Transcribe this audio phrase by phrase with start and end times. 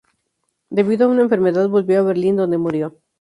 [0.71, 2.97] Debido a una enfermedad volvió a Berlín donde murió.